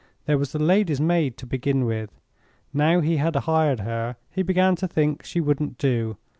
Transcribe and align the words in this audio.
There 0.25 0.39
was 0.39 0.51
the 0.51 0.57
lady's 0.57 0.99
maid, 0.99 1.37
to 1.37 1.45
begin 1.45 1.85
with. 1.85 2.09
Now 2.73 3.01
he 3.01 3.17
had 3.17 3.35
hired 3.35 3.81
her, 3.81 4.15
he 4.31 4.41
began 4.41 4.75
to 4.77 4.87
think 4.87 5.23
she 5.23 5.39
wouldn't 5.39 5.77
do. 5.77 6.17